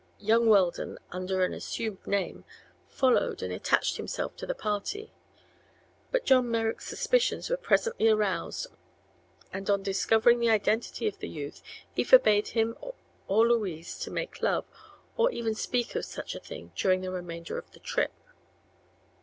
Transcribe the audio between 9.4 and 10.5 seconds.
and on discovering the